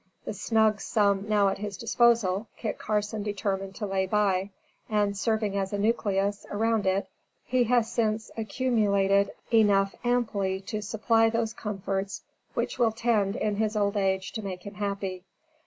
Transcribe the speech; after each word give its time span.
The 0.25 0.33
snug 0.33 0.81
sum 0.81 1.29
now 1.29 1.49
at 1.49 1.59
his 1.59 1.77
disposal, 1.77 2.47
Kit 2.57 2.79
Carson 2.79 3.21
determined 3.21 3.75
to 3.75 3.85
lay 3.85 4.07
by; 4.07 4.49
and 4.89 5.15
serving 5.15 5.55
as 5.55 5.73
a 5.73 5.77
nucleus, 5.77 6.43
around 6.49 6.87
it, 6.87 7.07
he 7.45 7.65
has 7.65 7.87
since 7.91 8.31
accumulated 8.35 9.29
enough 9.53 9.93
amply 10.03 10.59
to 10.61 10.81
supply 10.81 11.29
those 11.29 11.53
comforts 11.53 12.23
which 12.55 12.79
will 12.79 12.91
tend, 12.91 13.35
in 13.35 13.57
his 13.57 13.75
old 13.77 13.95
age, 13.95 14.31
to 14.31 14.41
make 14.41 14.63
him 14.63 14.73
happy. 14.73 15.23